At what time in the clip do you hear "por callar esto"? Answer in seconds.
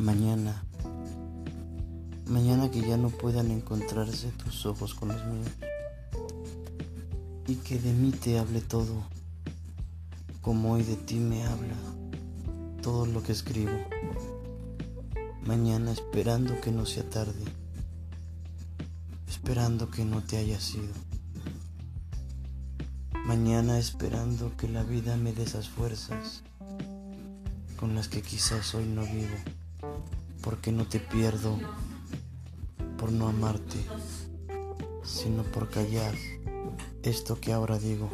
35.42-37.40